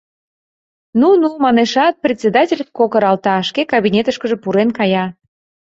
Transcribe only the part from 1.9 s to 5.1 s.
председатель кокыралта, шке кабинетышкыже пурен кая...